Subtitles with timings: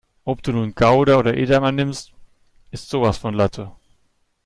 [0.25, 2.11] Ob du nun Gouda oder Edamer nimmst,
[2.71, 3.71] ist sowas von Latte.